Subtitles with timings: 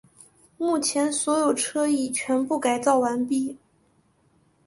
[0.57, 3.59] 目前所有车已全部改造完毕。